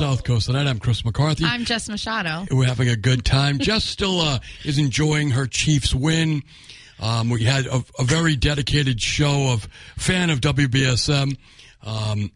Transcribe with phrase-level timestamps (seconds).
[0.00, 0.66] South Coast tonight.
[0.66, 1.44] I'm Chris McCarthy.
[1.44, 2.46] I'm Jess Machado.
[2.50, 3.58] We're having a good time.
[3.60, 6.42] Jess still uh, is enjoying her Chiefs win.
[6.98, 11.36] Um, we had a, a very dedicated show of fan of WBSM.
[11.82, 12.32] Um,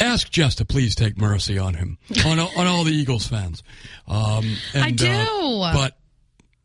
[0.00, 3.62] ask Jess to please take mercy on him, on on all the Eagles fans.
[4.08, 5.06] Um, and, I do.
[5.06, 5.96] uh, but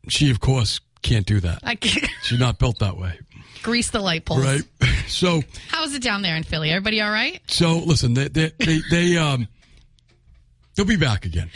[0.08, 1.60] she, of course, can't do that.
[1.62, 3.16] I can't She's not built that way,
[3.62, 4.44] grease the light poles.
[4.44, 4.62] right?
[5.06, 5.42] So.
[5.68, 6.70] How's it down there in Philly?
[6.70, 7.40] Everybody all right?
[7.46, 9.48] So listen, they they they, they um
[10.74, 11.50] they'll be back again.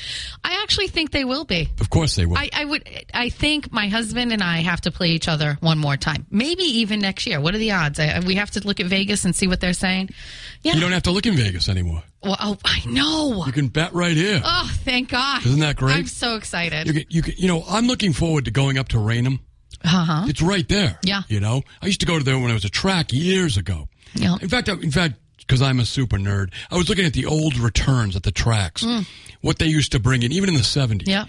[0.45, 1.69] I actually think they will be.
[1.81, 2.39] Of course they will.
[2.39, 2.89] I, I would.
[3.13, 6.27] I think my husband and I have to play each other one more time.
[6.31, 7.41] Maybe even next year.
[7.41, 7.99] What are the odds?
[7.99, 10.11] I, we have to look at Vegas and see what they're saying.
[10.63, 10.75] Yeah.
[10.75, 12.03] you don't have to look in Vegas anymore.
[12.23, 13.45] well, oh, I know.
[13.47, 14.41] You can bet right here.
[14.45, 15.45] Oh, thank God!
[15.47, 15.97] Isn't that great?
[15.97, 16.87] I'm so excited.
[16.87, 19.41] You can, you can, you know, I'm looking forward to going up to Raynham.
[19.85, 20.25] Uh huh.
[20.29, 20.99] It's right there.
[21.03, 21.23] Yeah.
[21.29, 23.89] You know, I used to go to there when I was a track years ago.
[24.15, 24.37] Yeah.
[24.41, 27.25] In fact, I- in fact, because I'm a super nerd, I was looking at the
[27.27, 28.85] old returns at the tracks,
[29.41, 31.05] what they used to bring in, even in the 70s.
[31.05, 31.09] Mm.
[31.09, 31.25] Yeah.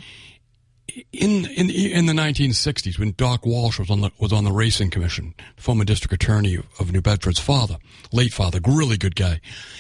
[1.14, 4.90] in in in the 1960s when Doc Walsh was on the was on the racing
[4.90, 7.78] commission, former district attorney of, New Bedford's father,
[8.12, 9.40] late father, really good guy.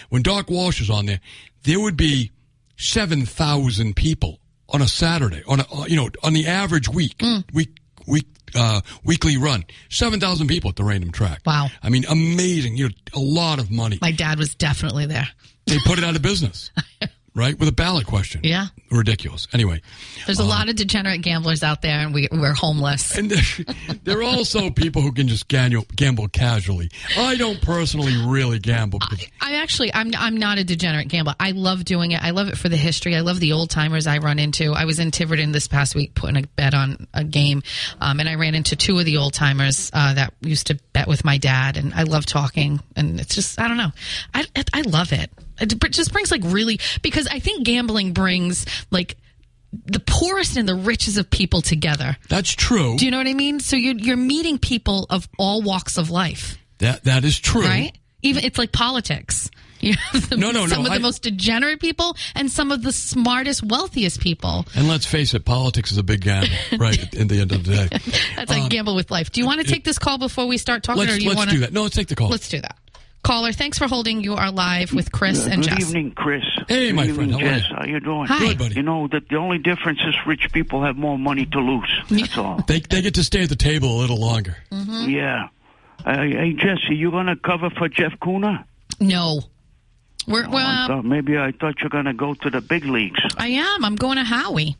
[0.09, 1.19] When Doc Walsh was on there,
[1.63, 2.31] there would be
[2.77, 4.39] seven thousand people
[4.69, 7.69] on a Saturday on a uh, you know on the average week week week
[8.55, 11.41] uh, weekly run, seven thousand people at the Raynham track.
[11.45, 11.67] Wow.
[11.81, 12.77] I mean, amazing.
[12.77, 13.97] You know, a lot of money.
[14.01, 15.27] My dad was definitely there.
[15.65, 16.71] They put it out of business,
[17.39, 17.57] right?
[17.57, 18.41] With a ballot question.
[18.43, 18.67] Yeah.
[18.91, 19.47] ridiculous.
[19.53, 19.81] Anyway.
[20.25, 23.17] There's a lot of degenerate gamblers out there, and we, we're homeless.
[23.17, 23.31] And
[24.03, 26.91] there, are also people who can just gamble, gamble casually.
[27.17, 28.99] I don't personally really gamble.
[28.99, 31.35] Because, I actually, I'm I'm not a degenerate gambler.
[31.39, 32.21] I love doing it.
[32.21, 33.15] I love it for the history.
[33.15, 34.73] I love the old timers I run into.
[34.73, 37.63] I was in Tiverton this past week putting a bet on a game,
[38.01, 41.07] um, and I ran into two of the old timers uh, that used to bet
[41.07, 41.77] with my dad.
[41.77, 43.91] And I love talking, and it's just I don't know,
[44.33, 45.31] I I love it.
[45.61, 49.17] It just brings like really because I think gambling brings like
[49.85, 52.17] the poorest and the richest of people together.
[52.27, 52.97] that's true.
[52.97, 53.59] Do you know what I mean?
[53.59, 57.61] So you're you're meeting people of all walks of life that that is true.
[57.63, 57.91] right?
[58.21, 59.49] Even it's like politics.
[59.81, 62.69] You have the, No, no, no, some of I- the most degenerate people and some
[62.73, 64.65] of the smartest, wealthiest people.
[64.75, 67.01] And let's face it, politics is a big gamble, right?
[67.01, 67.87] At, at the end of the day,
[68.35, 69.31] That's like gamble with life.
[69.31, 71.23] Do you want to take this call before we start talking, or Um, let's do
[71.23, 71.71] you let's want do that.
[71.71, 72.27] No, let's take the call.
[72.27, 72.75] Let's do that.
[73.23, 74.21] Caller, thanks for holding.
[74.23, 75.69] You are live with Chris and Jessie.
[75.75, 75.89] Good Jess.
[75.89, 76.43] evening, Chris.
[76.67, 77.31] Hey, Good my evening, friend.
[77.31, 77.69] How are Jess.
[77.69, 77.75] you?
[77.75, 78.25] How you doing?
[78.27, 78.39] Hi.
[78.39, 78.75] Good, buddy.
[78.75, 81.89] You know that the only difference is rich people have more money to lose.
[82.09, 82.63] That's all.
[82.67, 84.55] They they get to stay at the table a little longer.
[84.71, 85.09] Mm-hmm.
[85.09, 85.49] Yeah.
[86.05, 88.63] Uh, hey, Jesse, you gonna cover for Jeff Kuhner?
[89.01, 89.41] No,
[90.25, 90.87] we're I well.
[90.87, 93.19] thought maybe I thought you're gonna go to the big leagues.
[93.37, 93.83] I am.
[93.83, 94.77] I'm going to Howie.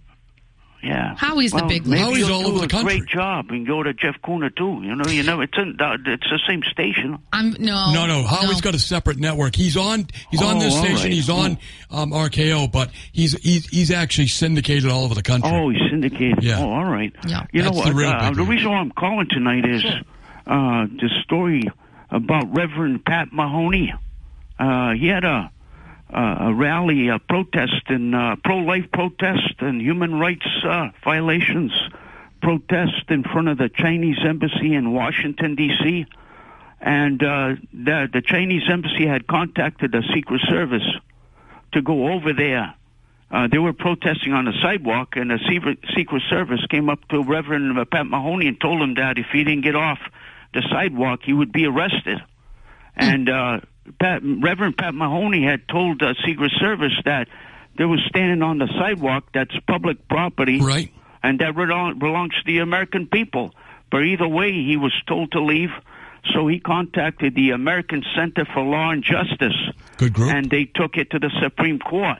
[0.81, 1.13] Yeah.
[1.17, 2.01] Howie's the big maybe.
[2.01, 2.99] Howie's all over the country.
[2.99, 4.79] Great job, and go to Jeff Kuhner too.
[4.81, 7.19] You know, you know, it's in, it's the same station.
[7.33, 7.91] I'm no.
[7.91, 8.23] No, no.
[8.23, 9.55] Howie's got a separate network.
[9.55, 10.07] He's on.
[10.31, 10.95] He's on Oh, this station.
[10.95, 11.11] right.
[11.11, 11.57] He's on
[11.91, 15.51] um, RKO, but he's he's he's actually syndicated all over the country.
[15.53, 16.43] Oh, he's syndicated.
[16.43, 16.59] Yeah.
[16.59, 17.13] Oh, all right.
[17.27, 17.45] Yeah.
[17.51, 17.95] You know That's the what?
[17.95, 19.83] real Uh, the reason why I'm calling tonight is
[20.47, 21.63] uh, the story
[22.09, 23.93] about Reverend Pat Mahoney.
[24.57, 25.47] Uh, he had a uh,
[26.11, 31.71] a rally, a protest, and uh, pro-life protest and human rights uh, violations
[32.41, 36.05] protest in front of the Chinese embassy in Washington D.C.
[36.81, 40.87] And uh, the the Chinese embassy had contacted the Secret Service
[41.73, 42.73] to go over there.
[43.31, 47.23] Uh, they were protesting on the sidewalk, and the Secret, Secret Service came up to
[47.23, 49.99] Reverend Pat Mahoney and told him that if he didn't get off
[50.53, 52.19] the sidewalk, he would be arrested.
[52.95, 53.59] And uh,
[53.99, 57.27] Pat, Reverend Pat Mahoney had told the Secret Service that
[57.77, 60.91] there was standing on the sidewalk that's public property, Right.
[61.23, 63.53] and that belong- belongs to the American people.
[63.91, 65.71] But either way, he was told to leave.
[66.33, 69.55] So he contacted the American Center for Law and Justice,
[69.97, 70.33] Good group.
[70.33, 72.17] and they took it to the Supreme Court,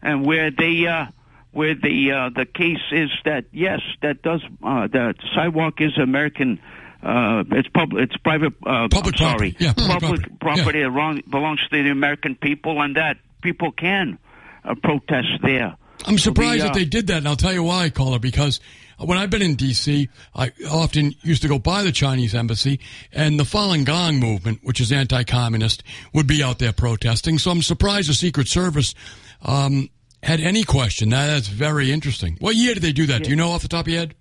[0.00, 1.06] and where they uh,
[1.50, 6.60] where the uh, the case is that yes, that does uh, the sidewalk is American.
[7.02, 8.04] Uh, it's public.
[8.04, 8.52] It's private.
[8.64, 9.52] Uh, Public I'm sorry.
[9.52, 9.56] property.
[9.58, 10.82] Yeah, public public property.
[10.82, 14.18] wrong, belongs to the American people, and that people can
[14.64, 15.76] uh, protest there.
[16.06, 18.18] I'm surprised the, that uh, they did that, and I'll tell you why, caller.
[18.18, 18.60] Because
[18.98, 22.80] when I've been in D.C., I often used to go by the Chinese embassy,
[23.12, 25.82] and the Falun Gong movement, which is anti-communist,
[26.14, 27.38] would be out there protesting.
[27.38, 28.94] So I'm surprised the Secret Service
[29.42, 29.90] um,
[30.22, 31.10] had any question.
[31.10, 32.36] That, that's very interesting.
[32.40, 33.24] What year did they do that?
[33.24, 34.14] Do you know off the top of your head?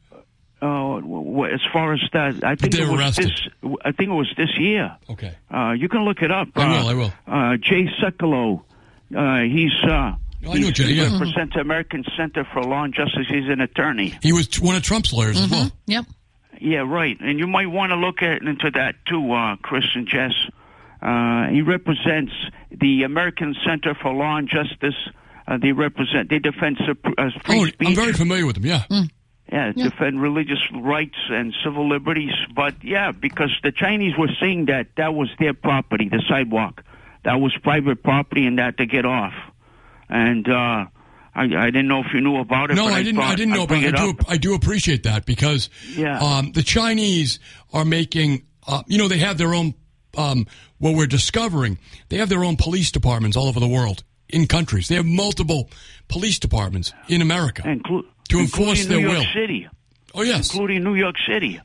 [0.62, 3.32] Uh, w- w- as far as that, I think they it was arrested.
[3.64, 3.74] this.
[3.84, 4.96] I think it was this year.
[5.10, 5.34] Okay.
[5.54, 6.50] Uh, you can look it up.
[6.56, 7.14] I uh, will, I will.
[7.28, 8.62] Uh, Jay Sekulow.
[9.16, 9.74] Uh, he's.
[9.84, 10.14] Uh,
[10.44, 11.12] Oh, I know Jay, He yeah.
[11.12, 13.28] represents American Center for Law and Justice.
[13.30, 14.18] He's an attorney.
[14.24, 15.72] He was one of Trump's lawyers as well.
[15.86, 16.06] Yep.
[16.60, 17.16] Yeah, right.
[17.20, 20.34] And you might want to look at into that too, uh, Chris and Jess.
[21.00, 22.32] Uh, he represents
[22.72, 24.96] the American Center for Law and Justice.
[25.48, 26.30] Uh, they represent.
[26.32, 26.94] They defend uh,
[27.46, 27.90] free Oh, speech.
[27.90, 28.66] I'm very familiar with him.
[28.66, 28.84] Yeah.
[29.52, 32.32] Yeah, defend religious rights and civil liberties.
[32.56, 36.84] But yeah, because the Chinese were saying that that was their property, the sidewalk.
[37.24, 39.34] That was private property and that to get off.
[40.10, 40.86] And uh
[41.34, 42.76] I, I didn't know if you knew about it.
[42.76, 43.20] No, but I didn't.
[43.22, 44.14] I thought didn't know, I'd but I it do.
[44.28, 46.20] I do appreciate that because Yeah.
[46.20, 47.40] um, the Chinese
[47.74, 48.44] are making.
[48.68, 49.74] Uh, you know, they have their own.
[50.18, 50.46] Um,
[50.78, 51.78] what we're discovering,
[52.10, 54.90] they have their own police departments all over the world in countries.
[54.90, 55.70] They have multiple
[56.10, 59.26] police departments in America Inclu- to enforce their New York will.
[59.34, 59.68] City.
[60.14, 61.60] Oh yes, including New York City.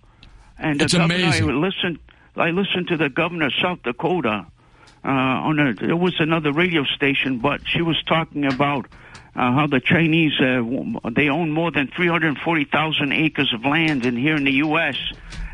[0.59, 1.51] And It's governor, amazing.
[1.51, 1.99] I listened.
[2.37, 4.47] I listened to the governor of South Dakota
[5.05, 5.71] uh, on a.
[5.71, 8.87] It was another radio station, but she was talking about
[9.35, 10.63] uh, how the Chinese uh,
[11.15, 14.53] they own more than three hundred forty thousand acres of land in here in the
[14.53, 14.97] U.S.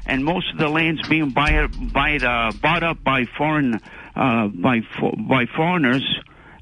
[0.07, 3.81] And most of the land's being buy, buy, uh, bought up by foreign
[4.17, 4.81] uh, by
[5.29, 6.05] by foreigners.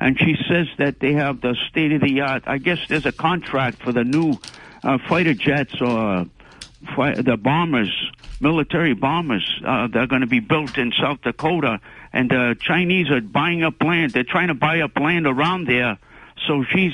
[0.01, 2.45] And she says that they have the state of the art.
[2.47, 4.39] I guess there's a contract for the new
[4.83, 6.25] uh, fighter jets or
[6.97, 7.93] fi- the bombers,
[8.41, 9.45] military bombers.
[9.65, 11.81] Uh, they're going to be built in South Dakota,
[12.13, 14.13] and the Chinese are buying up land.
[14.13, 15.99] They're trying to buy up land around there.
[16.47, 16.93] So she's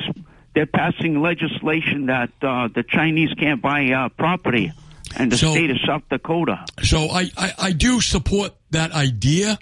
[0.55, 4.73] they're passing legislation that uh, the Chinese can't buy uh, property,
[5.17, 6.65] and the So- state of South Dakota.
[6.83, 9.59] So I, I, I do support that idea.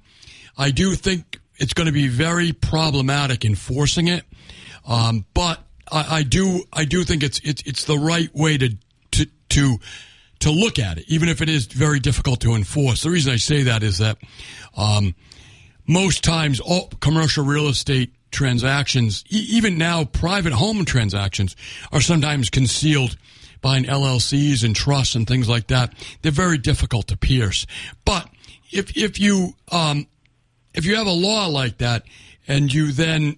[0.57, 4.25] I do think it's going to be very problematic enforcing it.
[4.87, 5.61] Um, but
[5.91, 8.77] I, I do I do think it's it's it's the right way to
[9.13, 9.79] to to
[10.41, 13.03] to look at it, even if it is very difficult to enforce.
[13.03, 14.19] The reason I say that is that
[14.77, 15.15] um,
[15.87, 21.57] most times all commercial real estate transactions, e- even now private home transactions,
[21.93, 23.17] are sometimes concealed
[23.63, 25.95] behind LLCs and trusts and things like that.
[26.21, 27.67] They're very difficult to pierce.
[28.05, 28.29] But
[28.71, 30.07] if if you um,
[30.75, 32.05] if you have a law like that
[32.47, 33.37] and you then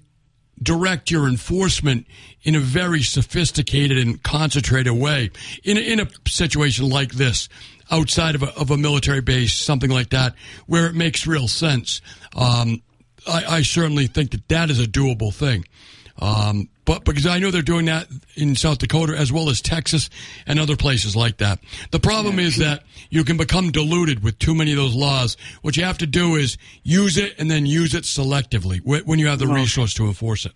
[0.63, 2.07] direct your enforcement
[2.43, 5.31] in a very sophisticated and concentrated way
[5.65, 7.49] in a, in a situation like this
[7.91, 10.35] outside of a, of a military base something like that
[10.67, 12.01] where it makes real sense
[12.35, 12.83] um,
[13.27, 15.65] I, I certainly think that that is a doable thing
[16.19, 20.09] um, but because I know they're doing that in South Dakota as well as Texas
[20.47, 21.59] and other places like that.
[21.91, 25.37] The problem is that you can become diluted with too many of those laws.
[25.63, 29.27] What you have to do is use it and then use it selectively when you
[29.27, 30.53] have the resource to enforce it.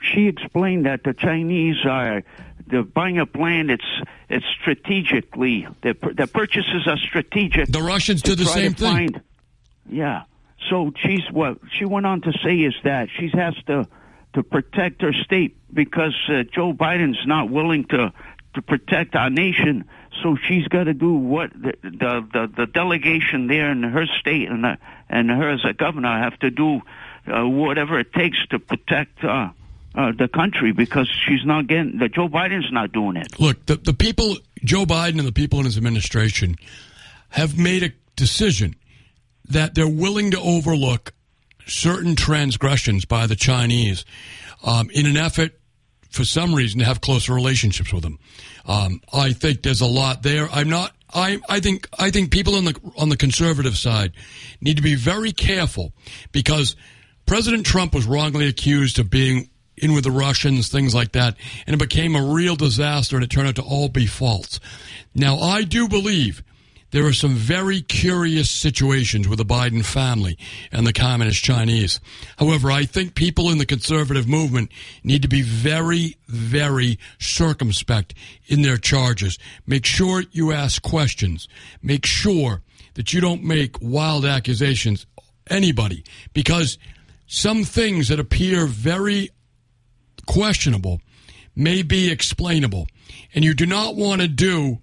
[0.00, 2.22] she explained that the Chinese are
[2.66, 3.70] the buying up land.
[3.70, 3.84] It's
[4.28, 7.68] it's strategically the the purchases are strategic.
[7.68, 9.12] The Russians do the same thing.
[9.12, 9.22] Find,
[9.88, 10.24] yeah.
[10.68, 13.88] So she's what she went on to say is that she has to
[14.38, 18.12] to protect her state because uh, Joe Biden's not willing to
[18.54, 19.84] to protect our nation.
[20.22, 24.48] So she's got to do what the, the the the delegation there in her state
[24.48, 24.76] and uh,
[25.08, 26.80] and her as a governor have to do
[27.26, 29.48] uh, whatever it takes to protect uh,
[29.96, 33.40] uh, the country because she's not getting the Joe Biden's not doing it.
[33.40, 36.54] Look, the, the people, Joe Biden and the people in his administration
[37.30, 38.76] have made a decision
[39.46, 41.12] that they're willing to overlook
[41.68, 44.04] certain transgressions by the Chinese
[44.64, 45.52] um, in an effort,
[46.10, 48.18] for some reason, to have closer relationships with them.
[48.66, 50.48] Um, I think there's a lot there.
[50.50, 50.92] I'm not.
[51.12, 54.12] I, I think I think people on the on the conservative side
[54.60, 55.92] need to be very careful
[56.32, 56.76] because
[57.24, 61.74] President Trump was wrongly accused of being in with the Russians, things like that, and
[61.74, 64.60] it became a real disaster, and it turned out to all be false.
[65.14, 66.42] Now, I do believe
[66.90, 70.38] there are some very curious situations with the Biden family
[70.72, 72.00] and the communist Chinese.
[72.38, 74.70] However, I think people in the conservative movement
[75.04, 78.14] need to be very, very circumspect
[78.46, 79.38] in their charges.
[79.66, 81.46] Make sure you ask questions.
[81.82, 82.62] Make sure
[82.94, 85.06] that you don't make wild accusations,
[85.48, 86.78] anybody, because
[87.26, 89.30] some things that appear very
[90.26, 91.02] questionable
[91.54, 92.86] may be explainable.
[93.34, 94.78] And you do not want to do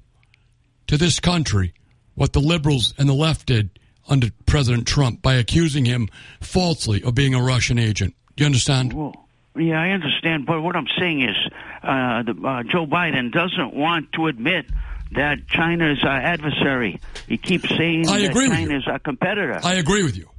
[0.86, 1.74] to this country
[2.16, 3.70] what the liberals and the left did
[4.08, 6.10] under President Trump by accusing him
[6.42, 8.16] falsely of being a Russian agent.
[8.36, 8.94] Do you understand?
[8.94, 10.46] Well, yeah, I understand.
[10.46, 11.36] But what I'm saying is,
[11.82, 14.66] uh, the, uh, Joe Biden doesn't want to admit
[15.12, 17.00] that China is our adversary.
[17.28, 19.60] He keeps saying I that China is our competitor.
[19.64, 20.30] I agree with you.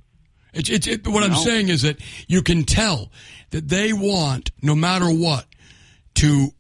[0.52, 3.10] It's, it's, it, what I'm saying is that you can tell
[3.50, 5.46] that they want, no matter what,
[6.16, 6.50] to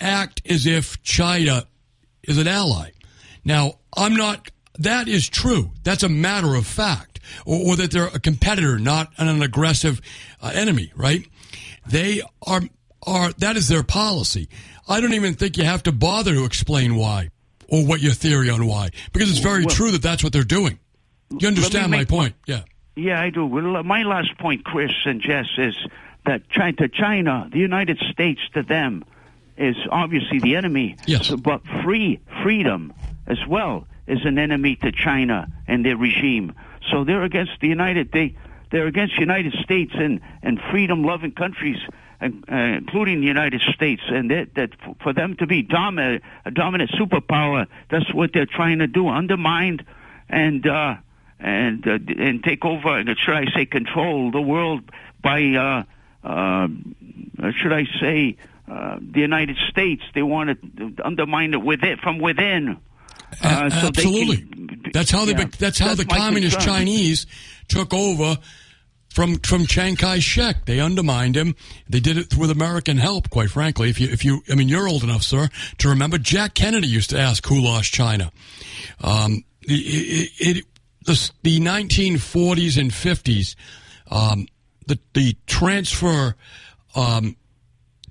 [0.00, 1.66] act as if China
[2.22, 2.90] is an ally.
[3.44, 5.70] Now, I'm not, that is true.
[5.82, 7.20] That's a matter of fact.
[7.46, 10.00] Or, or that they're a competitor, not an aggressive
[10.42, 11.26] uh, enemy, right?
[11.86, 12.60] They are,
[13.06, 14.48] are, that is their policy.
[14.88, 17.30] I don't even think you have to bother to explain why
[17.68, 20.42] or what your theory on why, because it's very Well- true that that's what they're
[20.44, 20.78] doing.
[21.38, 22.34] You understand my point?
[22.46, 22.62] Yeah.
[22.96, 23.44] Yeah, I do.
[23.46, 25.74] Well, my last point, Chris and Jess, is
[26.26, 29.04] that China, to China, the United States to them
[29.56, 30.96] is obviously the enemy.
[31.06, 31.30] Yes.
[31.30, 32.92] But free freedom
[33.26, 36.54] as well is an enemy to China and their regime.
[36.90, 38.12] So they're against the United.
[38.12, 38.36] They
[38.70, 41.78] they're against United States and and freedom-loving countries.
[42.20, 44.70] and, Uh, including the United States, and that, that
[45.02, 49.78] for them to be dominant, a dominant superpower, that's what they're trying to do: undermine
[50.28, 50.94] and uh,
[51.38, 52.96] and uh, and take over.
[52.98, 54.82] And should I say control the world
[55.22, 55.40] by?
[55.66, 55.82] Uh,
[56.26, 56.68] uh,
[57.58, 58.36] should I say
[58.68, 60.02] uh, the United States?
[60.14, 60.46] They want
[60.76, 62.78] to undermine it with it from within.
[63.42, 64.36] Uh, so they absolutely.
[64.38, 65.32] can- that's how they.
[65.32, 66.74] yeah, that's how the communist concern.
[66.74, 67.26] Chinese
[67.68, 68.38] took over
[69.14, 70.66] from from Chiang Kai-shek.
[70.66, 71.54] They undermined him.
[71.88, 73.30] They did it with American help.
[73.30, 75.48] Quite frankly, if you if you, I mean, you're old enough, sir,
[75.78, 78.30] to remember Jack Kennedy used to ask who lost China.
[79.02, 80.64] Um, it, it, it
[81.06, 83.56] the, the 1940s and 50s,
[84.10, 84.46] um,
[84.86, 86.36] the the transfer.
[86.96, 87.36] Um,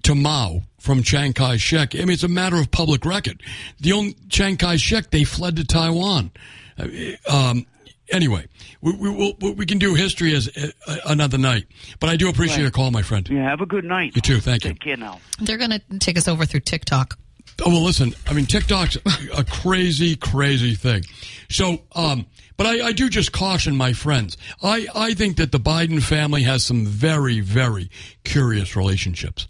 [0.03, 1.95] to Mao from Chiang Kai-shek.
[1.95, 3.41] I mean, it's a matter of public record.
[3.79, 6.31] The only Chiang Kai-shek, they fled to Taiwan.
[6.77, 6.87] Uh,
[7.29, 7.65] Um,
[8.11, 8.45] anyway,
[8.81, 10.49] we, we, we'll, we can do history as
[10.87, 11.65] uh, another night.
[11.99, 12.61] But I do appreciate Right.
[12.63, 13.27] your call, my friend.
[13.29, 14.15] Yeah, have a good night.
[14.15, 14.39] You too.
[14.39, 14.71] Thank you.
[14.71, 15.19] Take care now.
[15.39, 17.17] They're going to take us over through TikTok.
[17.63, 18.13] Oh well, listen.
[18.27, 18.97] I mean, TikTok's
[19.37, 21.03] a crazy, crazy thing.
[21.49, 22.25] So, um,
[22.57, 24.37] but I, I do just caution my friends.
[24.63, 27.91] I, I think that the Biden family has some very, very
[28.23, 29.47] curious relationships.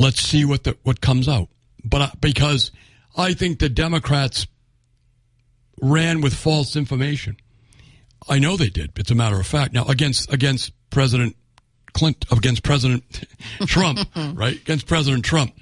[0.00, 1.48] Let's see what the what comes out.
[1.84, 2.72] But I, because
[3.18, 4.46] I think the Democrats
[5.82, 7.36] ran with false information.
[8.26, 8.92] I know they did.
[8.96, 9.74] It's a matter of fact.
[9.74, 11.36] Now against against President
[11.92, 13.04] Clinton, against President
[13.66, 14.00] Trump,
[14.34, 14.56] right?
[14.56, 15.54] Against President Trump.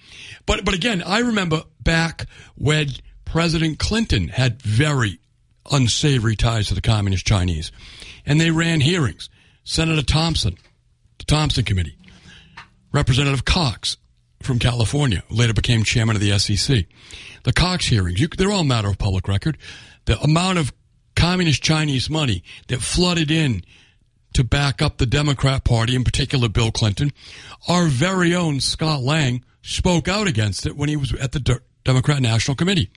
[0.47, 2.90] But but again, I remember back when
[3.25, 5.18] President Clinton had very
[5.73, 7.73] unsavory ties to the communist Chinese,
[8.25, 9.30] and they ran hearings.
[9.64, 10.57] Senator Thompson,
[11.18, 11.99] the Thompson Committee,
[12.92, 13.97] Representative Cox
[14.40, 16.87] from California, later became chairman of the SEC.
[17.45, 19.59] The Cox hearings, you, they're all matter of public record.
[20.04, 20.73] The amount of
[21.16, 23.62] communist Chinese money that flooded in
[24.35, 27.12] to back up the Democrat Party, in particular Bill Clinton,
[27.66, 31.61] our very own Scott Lang spoke out against it when he was at the De-
[31.85, 32.90] Democrat National Committee.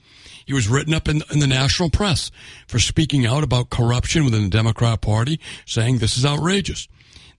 [0.46, 2.30] He was written up in, in the national press
[2.66, 6.88] for speaking out about corruption within the Democrat Party, saying this is outrageous.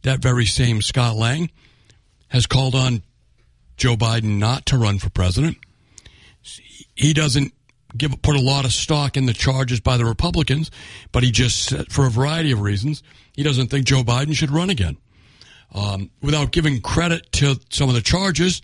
[0.01, 1.49] That very same Scott Lang
[2.29, 3.03] has called on
[3.77, 5.57] Joe Biden not to run for president.
[6.95, 7.53] He doesn't
[7.95, 10.71] give put a lot of stock in the charges by the Republicans,
[11.11, 13.03] but he just for a variety of reasons,
[13.33, 14.97] he doesn't think Joe Biden should run again.
[15.73, 18.61] Um, without giving credit to some of the charges,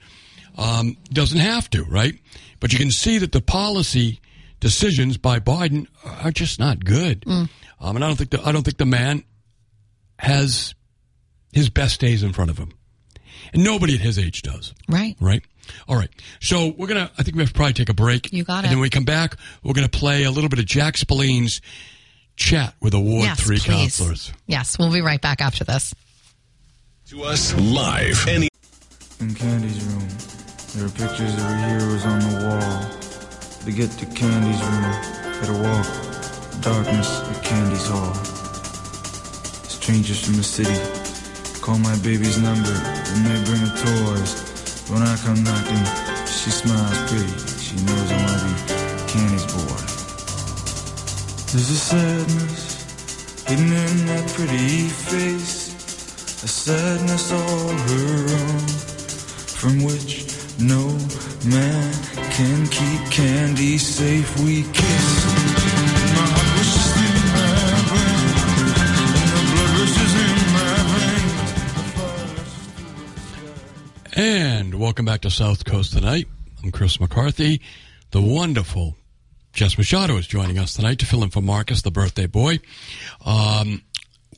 [0.57, 2.13] um, doesn't have to, right?
[2.59, 4.19] But you can see that the policy
[4.59, 7.23] decisions by Biden are just not good.
[7.79, 9.23] Um, and I don't think the, I don't think the man
[10.19, 10.75] has
[11.53, 12.73] his best days in front of him,
[13.53, 14.73] and nobody at his age does.
[14.87, 15.15] Right.
[15.19, 15.43] Right.
[15.87, 16.09] All right.
[16.39, 17.11] So we're gonna.
[17.17, 18.31] I think we have to probably take a break.
[18.33, 18.67] You got it.
[18.67, 21.61] And then when we come back, we're gonna play a little bit of Jack Spillane's
[22.35, 23.65] chat with Award yes, Three please.
[23.97, 24.33] counselors.
[24.47, 25.93] Yes, we'll be right back after this.
[27.07, 28.25] To us live.
[28.27, 28.49] Any
[29.19, 30.07] In Candy's room,
[30.75, 32.95] there are pictures of her heroes on the wall.
[33.65, 38.13] To get to Candy's room, gotta walk darkness at Candy's hall.
[39.67, 40.98] Strangers from the city
[41.69, 42.77] call my baby's number
[43.11, 44.31] and they bring her toys.
[44.89, 45.85] When I come knocking,
[46.25, 47.35] she smiles pretty.
[47.65, 48.53] She knows I wanna be
[49.11, 49.81] Candy's boy.
[51.49, 52.63] There's a sadness
[53.47, 55.53] hidden in that pretty face,
[56.43, 58.67] a sadness all her own
[59.59, 60.25] from which
[60.57, 60.83] no
[61.45, 61.93] man
[62.37, 64.29] can keep candy safe.
[64.39, 65.38] We kiss
[74.79, 76.25] welcome back to South Coast tonight.
[76.63, 77.59] I'm Chris McCarthy.
[78.11, 78.95] The wonderful
[79.51, 82.61] Jess Machado is joining us tonight to fill in for Marcus, the birthday boy.
[83.25, 83.81] Um,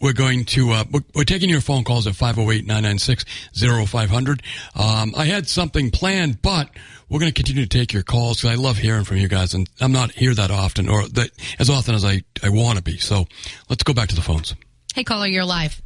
[0.01, 4.41] we're going to, uh, we're, we're, taking your phone calls at 508-996-0500.
[4.75, 6.71] Um, I had something planned, but
[7.07, 9.53] we're going to continue to take your calls because I love hearing from you guys
[9.53, 11.29] and I'm not here that often or that
[11.60, 12.98] as often as I, I want to be.
[12.98, 13.27] So
[13.69, 14.55] let's go back to the phones.
[14.95, 15.79] Hey, caller, you're live.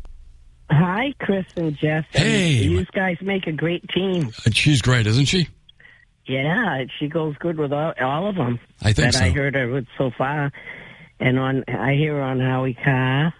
[0.69, 2.05] Hi, Chris and Jess.
[2.11, 2.53] Hey.
[2.53, 4.31] You guys make a great team.
[4.51, 5.47] She's great, isn't she?
[6.25, 8.59] Yeah, she goes good with all, all of them.
[8.81, 9.25] I think that so.
[9.25, 10.51] I heard her with so far,
[11.19, 13.33] and on I hear her on Howie Carr.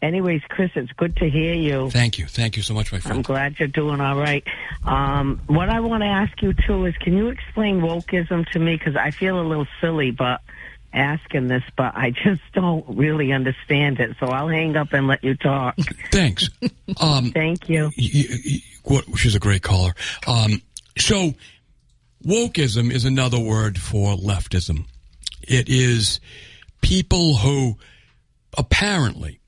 [0.00, 1.90] Anyways, Chris, it's good to hear you.
[1.90, 3.16] Thank you, thank you so much, my friend.
[3.16, 4.44] I'm glad you're doing all right.
[4.84, 8.76] Um, what I want to ask you too is, can you explain wokeism to me?
[8.76, 10.40] Because I feel a little silly, but
[10.94, 14.16] asking this, but I just don't really understand it.
[14.20, 15.76] So I'll hang up and let you talk.
[16.10, 16.48] Thanks.
[17.00, 17.90] Um, Thank you.
[17.98, 19.92] y- y- y- what, she's a great caller.
[20.26, 20.62] Um,
[20.96, 21.34] so,
[22.24, 24.86] wokeism is another word for leftism.
[25.42, 26.20] It is
[26.80, 27.76] people who
[28.56, 29.40] apparently,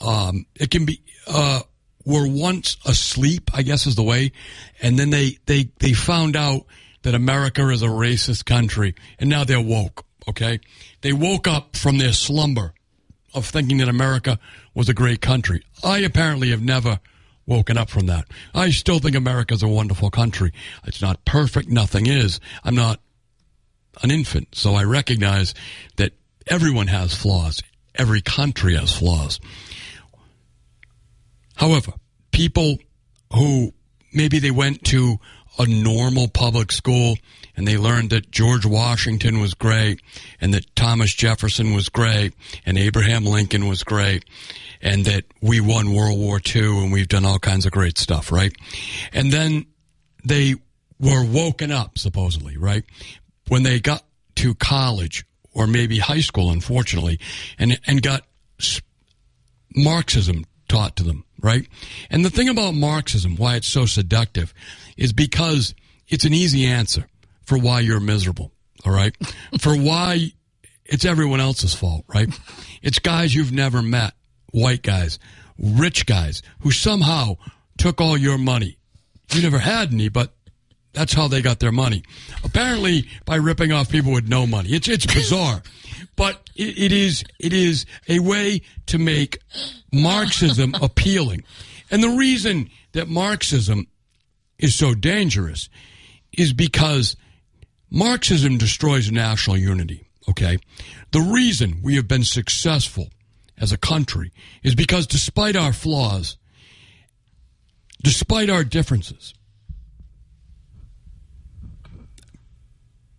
[0.00, 1.60] um, it can be, uh,
[2.04, 4.32] were once asleep, I guess is the way,
[4.80, 6.62] and then they, they, they found out
[7.02, 10.60] that America is a racist country, and now they're woke, okay?
[11.00, 12.74] They woke up from their slumber
[13.34, 14.38] of thinking that America
[14.74, 15.64] was a great country.
[15.82, 17.00] I apparently have never
[17.46, 18.26] woken up from that.
[18.54, 20.52] I still think America's a wonderful country.
[20.84, 22.40] It's not perfect, nothing is.
[22.62, 23.00] I'm not
[24.02, 25.54] an infant, so I recognize
[25.96, 26.12] that
[26.46, 27.62] everyone has flaws.
[27.94, 29.40] Every country has flaws.
[31.56, 31.92] However,
[32.30, 32.78] people
[33.34, 33.72] who
[34.12, 35.18] maybe they went to
[35.58, 37.16] a normal public school
[37.56, 40.00] and they learned that George Washington was great
[40.40, 42.32] and that Thomas Jefferson was great
[42.64, 44.24] and Abraham Lincoln was great
[44.80, 48.30] and that we won World War II and we've done all kinds of great stuff,
[48.30, 48.54] right?
[49.12, 49.66] And then
[50.24, 50.54] they
[51.00, 52.84] were woken up, supposedly, right?
[53.48, 54.04] When they got
[54.36, 57.18] to college or maybe high school, unfortunately,
[57.58, 58.22] and, and got
[59.74, 61.66] Marxism taught to them, right?
[62.10, 64.54] And the thing about Marxism, why it's so seductive,
[64.98, 65.74] is because
[66.08, 67.06] it's an easy answer
[67.46, 68.52] for why you're miserable,
[68.84, 69.16] all right?
[69.60, 70.32] for why
[70.84, 72.28] it's everyone else's fault, right?
[72.82, 74.12] It's guys you've never met,
[74.50, 75.18] white guys,
[75.58, 77.36] rich guys, who somehow
[77.78, 78.76] took all your money.
[79.32, 80.34] You never had any, but
[80.92, 82.02] that's how they got their money.
[82.42, 84.70] Apparently, by ripping off people with no money.
[84.70, 85.62] It's it's bizarre,
[86.16, 89.38] but it, it is it is a way to make
[89.92, 91.44] Marxism appealing.
[91.90, 93.86] And the reason that Marxism
[94.58, 95.68] is so dangerous
[96.32, 97.16] is because
[97.90, 100.04] Marxism destroys national unity.
[100.28, 100.58] Okay,
[101.10, 103.08] the reason we have been successful
[103.56, 106.36] as a country is because despite our flaws,
[108.02, 109.32] despite our differences,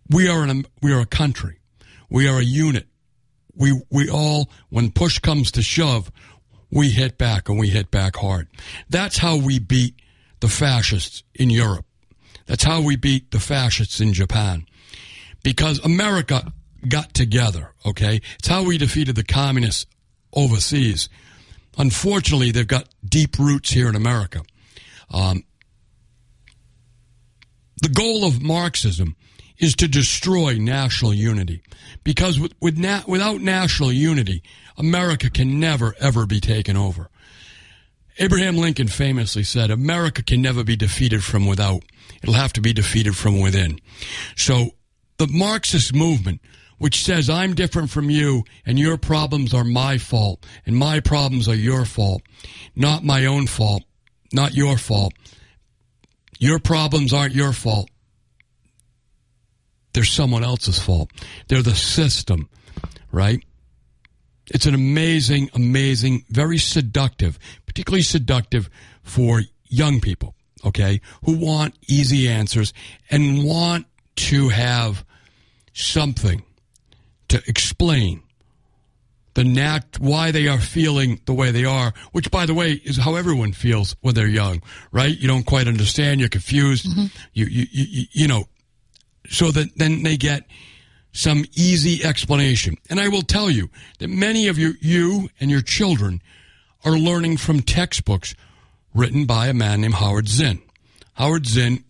[0.08, 1.58] we are an we are a country.
[2.08, 2.86] We are a unit.
[3.54, 6.12] We we all when push comes to shove,
[6.70, 8.46] we hit back and we hit back hard.
[8.88, 9.96] That's how we beat
[10.40, 11.86] the fascists in Europe.
[12.46, 14.66] That's how we beat the fascists in Japan.
[15.42, 16.52] Because America
[16.88, 18.20] got together, okay?
[18.38, 19.86] It's how we defeated the communists
[20.32, 21.08] overseas.
[21.78, 24.42] Unfortunately, they've got deep roots here in America.
[25.10, 25.44] Um,
[27.82, 29.16] the goal of Marxism
[29.58, 31.62] is to destroy national unity.
[32.02, 34.42] Because with, with na- without national unity,
[34.76, 37.09] America can never, ever be taken over.
[38.20, 41.82] Abraham Lincoln famously said, America can never be defeated from without.
[42.22, 43.80] It'll have to be defeated from within.
[44.36, 44.72] So
[45.16, 46.42] the Marxist movement,
[46.76, 51.48] which says I'm different from you and your problems are my fault and my problems
[51.48, 52.20] are your fault,
[52.76, 53.84] not my own fault,
[54.34, 55.14] not your fault.
[56.38, 57.88] Your problems aren't your fault.
[59.94, 61.10] They're someone else's fault.
[61.48, 62.50] They're the system,
[63.10, 63.42] right?
[64.50, 67.38] It's an amazing, amazing, very seductive,
[67.70, 68.68] particularly seductive
[69.04, 72.72] for young people, okay, who want easy answers
[73.12, 75.04] and want to have
[75.72, 76.42] something
[77.28, 78.24] to explain
[79.34, 82.96] the nat why they are feeling the way they are, which by the way is
[82.96, 85.16] how everyone feels when they're young, right?
[85.16, 87.06] You don't quite understand, you're confused, mm-hmm.
[87.32, 88.48] you, you, you, you know,
[89.28, 90.42] so that then they get
[91.12, 92.78] some easy explanation.
[92.90, 96.20] And I will tell you that many of you, you and your children
[96.84, 98.34] are learning from textbooks
[98.94, 100.62] written by a man named Howard Zinn.
[101.14, 101.84] Howard Zinn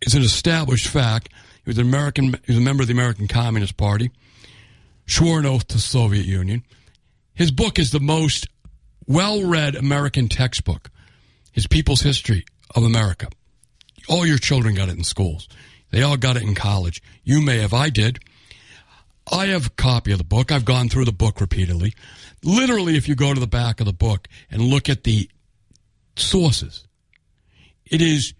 [0.00, 1.28] is an established fact.
[1.64, 4.10] He was an American, he was a member of the American Communist Party,
[5.06, 6.64] swore an oath to the Soviet Union.
[7.34, 8.46] His book is the most
[9.06, 10.90] well-read American textbook
[11.54, 12.44] is People's History
[12.74, 13.28] of America.
[14.08, 15.48] All your children got it in schools.
[15.90, 17.02] They all got it in college.
[17.24, 17.74] You may have.
[17.74, 18.18] I did.
[19.30, 20.50] I have a copy of the book.
[20.50, 21.94] I've gone through the book repeatedly.
[22.44, 25.28] Literally, if you go to the back of the book and look at the
[26.16, 26.86] sources,
[27.86, 28.34] it is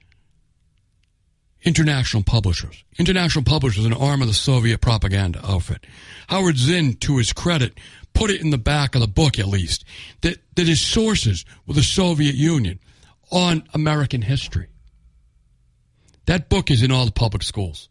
[1.62, 2.85] international publishers.
[2.99, 5.87] International publishers, an arm of the Soviet propaganda outfit.
[6.29, 7.79] Howard Zinn, to his credit,
[8.15, 9.85] put it in the back of the book at least,
[10.23, 12.81] that, that his sources were the Soviet Union
[13.31, 14.69] on American history.
[16.27, 17.88] That book is in all the public schools.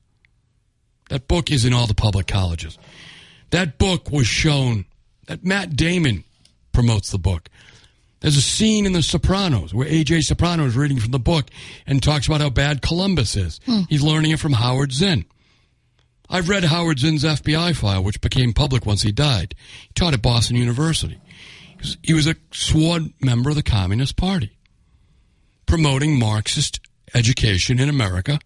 [1.09, 2.77] That book is in all the public colleges.
[3.49, 4.85] That book was shown,
[5.31, 6.25] that Matt Damon
[6.73, 7.47] promotes the book.
[8.19, 11.49] There's a scene in The Sopranos where AJ Soprano is reading from the book
[11.87, 13.59] and talks about how bad Columbus is.
[13.65, 13.81] Hmm.
[13.89, 15.23] He's learning it from Howard Zinn.
[16.29, 19.55] I've read Howard Zinn's FBI file, which became public once he died.
[19.83, 21.17] He taught at Boston University.
[21.69, 24.51] He was- He was a sworn member of the Communist Party,
[25.65, 26.79] promoting Marxist
[27.13, 28.39] education in America,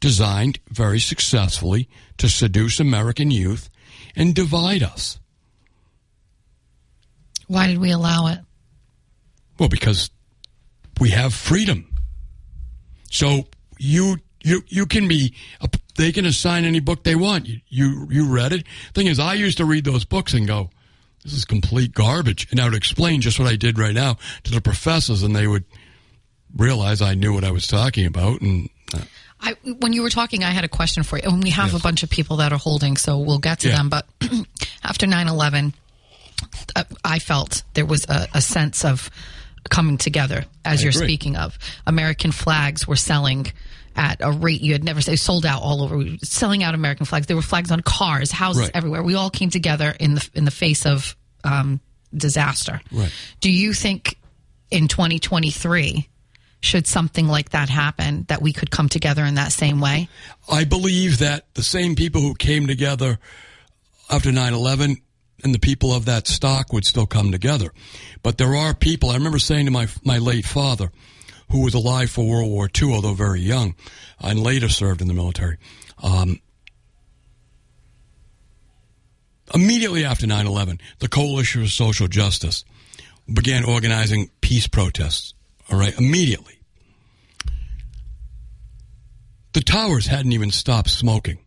[0.00, 3.68] designed very successfully to seduce American youth
[4.16, 5.18] and divide us.
[7.50, 8.38] Why did we allow it?
[9.58, 10.08] Well, because
[11.00, 11.84] we have freedom.
[13.10, 15.34] So you you you can be
[15.96, 17.48] they can assign any book they want.
[17.48, 18.64] You you, you read it.
[18.94, 20.70] Thing is, I used to read those books and go,
[21.24, 24.52] "This is complete garbage," and I would explain just what I did right now to
[24.52, 25.64] the professors, and they would
[26.56, 28.40] realize I knew what I was talking about.
[28.42, 29.00] And uh,
[29.40, 31.24] I, when you were talking, I had a question for you.
[31.28, 31.80] And we have Yes.
[31.80, 33.76] a bunch of people that are holding, so we'll get to Yeah.
[33.76, 33.88] them.
[33.88, 34.06] But
[34.84, 35.70] after 9 11, uh,
[37.04, 39.10] I felt there was a, a sense of
[39.68, 41.06] coming together, as I you're agree.
[41.06, 41.58] speaking of.
[41.86, 43.46] American flags were selling
[43.96, 47.06] at a rate you had never seen, sold out all over, We selling out American
[47.06, 47.26] flags.
[47.26, 48.70] There were flags on cars, houses Right.
[48.74, 49.02] everywhere.
[49.02, 51.80] We all came together in the in the face of um,
[52.16, 52.80] disaster.
[52.92, 53.12] Right.
[53.40, 54.16] Do you think
[54.70, 56.08] in 2023?
[56.62, 60.10] Should something like that happen, that we could come together in that same way?
[60.50, 63.18] I believe that the same people who came together
[64.10, 65.00] after 9-11
[65.42, 67.72] and the people of that stock would still come together.
[68.22, 70.90] But there are people, I remember saying to my, my late father,
[71.50, 73.74] who was alive for World War II, although very young,
[74.20, 75.58] and later served in the military,
[76.02, 76.40] um,
[79.54, 82.64] immediately after 9-11, the Coalition for Social Justice
[83.32, 85.34] began organizing peace protests,
[85.70, 86.60] all right, immediately.
[89.52, 91.38] The towers hadn't even stopped smoking.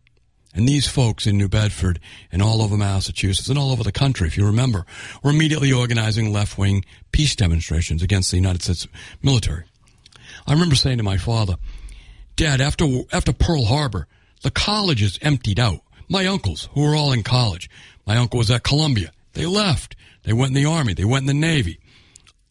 [0.54, 1.98] And these folks in New Bedford
[2.30, 4.86] and all over Massachusetts and all over the country, if you remember,
[5.22, 8.86] were immediately organizing left wing peace demonstrations against the United States
[9.20, 9.64] military.
[10.46, 11.56] I remember saying to my father,
[12.36, 14.06] Dad, after, after Pearl Harbor,
[14.42, 15.80] the colleges emptied out.
[16.08, 17.70] My uncles, who were all in college,
[18.06, 19.10] my uncle was at Columbia.
[19.32, 19.96] They left.
[20.22, 20.94] They went in the Army.
[20.94, 21.80] They went in the Navy.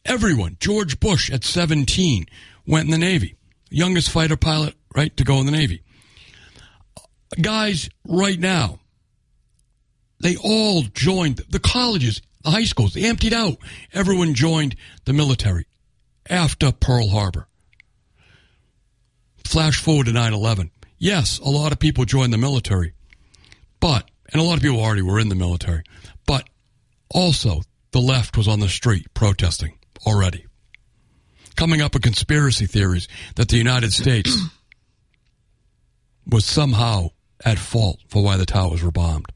[0.05, 2.25] Everyone, George Bush at 17
[2.65, 3.35] went in the Navy.
[3.69, 5.82] Youngest fighter pilot, right, to go in the Navy.
[7.41, 8.79] Guys, right now,
[10.19, 13.57] they all joined the colleges, the high schools, they emptied out.
[13.93, 15.65] Everyone joined the military
[16.29, 17.47] after Pearl Harbor.
[19.45, 20.71] Flash forward to 9 11.
[20.97, 22.93] Yes, a lot of people joined the military,
[23.79, 25.83] but, and a lot of people already were in the military,
[26.25, 26.47] but
[27.09, 30.45] also the left was on the street protesting already.
[31.55, 34.35] Coming up with conspiracy theories that the United States
[36.27, 37.09] was somehow
[37.45, 39.31] at fault for why the towers were bombed.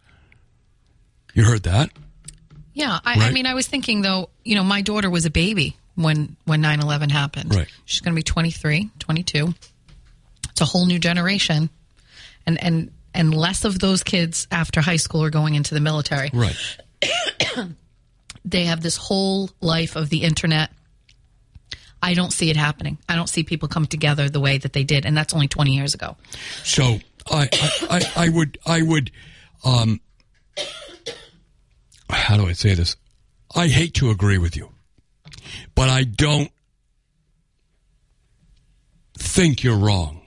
[1.34, 1.90] You heard that?
[2.74, 5.78] Yeah, I, I mean, I was thinking though, you know, my daughter was a baby
[5.96, 7.56] when when 9/11 happened.
[7.56, 7.68] Right.
[7.86, 9.54] She's going to be 23, 22.
[10.50, 11.70] It's a whole new generation,
[12.46, 16.30] and and and less of those kids after high school are going into the military.
[16.34, 16.56] Right.
[18.48, 20.72] They have this whole life of the internet.
[22.02, 22.98] I don't see it happening.
[23.10, 25.76] I don't see people come together the way that they did, and that's only 20
[25.76, 26.16] years ago.
[26.64, 27.00] So
[27.32, 29.12] I, I, I, I would, I would,
[29.64, 30.00] um,
[32.10, 32.96] how do I say this?
[33.56, 34.72] I hate to agree with you,
[35.76, 36.52] but I don't
[39.18, 40.22] think you're wrong.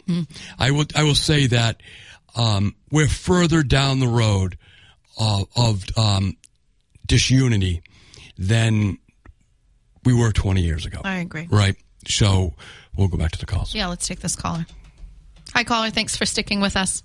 [0.58, 1.80] I will, I will say that
[2.34, 4.58] um, we're further down the road
[5.16, 6.36] of, of um,
[7.06, 7.82] disunity
[8.36, 8.98] than
[10.04, 11.00] we were 20 years ago.
[11.04, 11.46] I agree.
[11.48, 11.76] Right.
[12.08, 12.54] So
[12.96, 13.72] we'll go back to the calls.
[13.74, 14.66] Yeah, let's take this caller.
[15.54, 15.90] Hi, caller.
[15.90, 17.02] Thanks for sticking with us.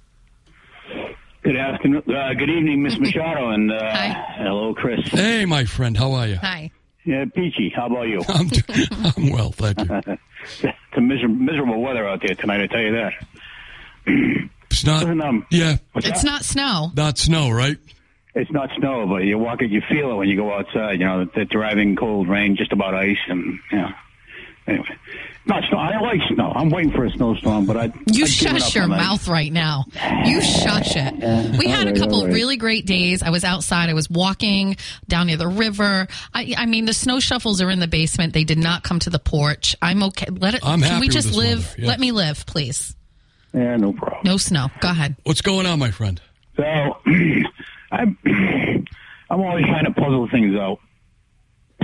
[1.43, 2.03] Good afternoon.
[2.08, 4.99] Uh, good evening, Miss Machado, and uh, hello, Chris.
[5.10, 6.38] Hey, my friend, how are you?
[6.38, 6.71] Hi.
[7.05, 8.21] Yeah, Peachy, how about you?
[8.27, 8.62] I'm, do-
[9.15, 9.86] I'm well, thank you.
[10.63, 12.62] it's a miser- miserable weather out there tonight.
[12.62, 13.13] I tell you that.
[14.71, 16.25] It's not, Listen, um, yeah, It's that?
[16.25, 16.91] not snow.
[16.97, 17.77] not snow, right?
[18.34, 20.99] It's not snow, but you walk it, you feel it when you go outside.
[20.99, 23.89] You know, the driving cold rain, just about ice, and you know,
[24.67, 24.89] Anyway,
[25.47, 25.77] not snow.
[25.77, 26.51] I like snow.
[26.55, 28.97] I'm waiting for a snowstorm, but I You I've given shush up your on that.
[28.97, 29.86] mouth right now.
[30.25, 31.58] You shush it.
[31.60, 32.34] We had a All right, couple all right.
[32.34, 33.21] really great days.
[33.23, 33.89] I was outside.
[33.89, 34.77] I was walking
[35.08, 36.08] down near the river.
[36.34, 38.34] I, I mean, the snow shuffles are in the basement.
[38.34, 39.75] They did not come to the porch.
[39.81, 40.27] I'm okay.
[40.31, 40.65] Let it.
[40.65, 41.60] I'm can happy we just live?
[41.60, 41.88] weather, yeah.
[41.89, 42.95] Let me live, please.
[43.53, 44.21] Yeah, no problem.
[44.25, 44.67] No snow.
[44.81, 45.15] Go ahead.
[45.23, 46.19] What's going on, my friend?
[46.58, 46.63] So
[47.91, 48.17] I'm
[49.29, 50.79] I'm always trying to puzzle things out,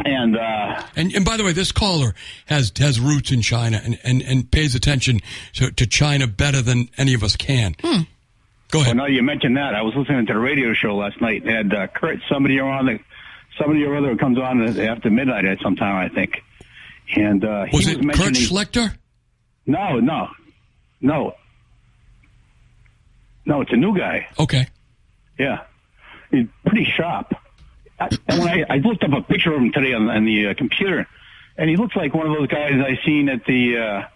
[0.06, 2.14] and uh, And and by the way, this caller
[2.46, 5.20] has has roots in China and, and, and pays attention
[5.54, 7.76] to, to China better than any of us can.
[7.82, 7.90] Go
[8.74, 8.96] well, ahead.
[8.98, 11.44] now you mentioned that I was listening to the radio show last night.
[11.46, 13.00] They had uh, Kurt somebody on the
[13.58, 16.42] somebody or other comes on after midnight at some time, I think,
[17.16, 18.96] and uh, he Was was it Kurt mentioning Schlichter?
[19.66, 20.30] no, no,
[21.02, 21.34] no,
[23.46, 23.62] no.
[23.62, 24.28] It's a new guy.
[24.40, 24.68] Okay.
[25.38, 25.64] Yeah,
[26.32, 27.34] he's pretty sharp.
[28.02, 30.48] I, and when I, I looked up a picture of him today on, on the
[30.48, 31.08] uh, computer,
[31.58, 34.08] and he looks like one of those guys I seen at the uh,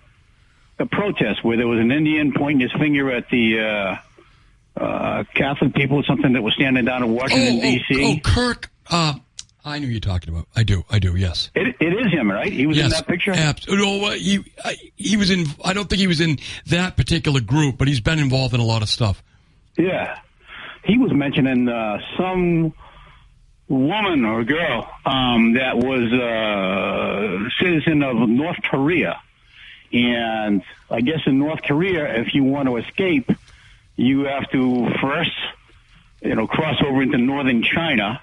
[0.78, 5.74] the protest where there was an Indian pointing his finger at the uh, uh, Catholic
[5.74, 8.06] people, or something that was standing down in Washington oh, D.C.
[8.06, 8.70] oh, Kirk.
[8.90, 9.14] Uh,
[9.64, 10.48] I knew you're talking about.
[10.56, 10.84] I do.
[10.92, 11.16] I do.
[11.16, 11.50] Yes.
[11.56, 12.52] It, it is him, right?
[12.52, 13.32] He was in that picture.
[13.32, 15.48] Abs- no, uh, he I, he was in.
[15.64, 18.66] I don't think he was in that particular group, but he's been involved in a
[18.66, 19.24] lot of stuff.
[19.78, 20.20] Yeah,
[20.84, 22.74] he was mentioning uh, some
[23.68, 29.20] woman or girl um, that was a citizen of North Korea,
[29.92, 33.30] and I guess in North Korea, if you want to escape,
[33.96, 35.32] you have to first,
[36.22, 38.22] you know, cross over into northern China,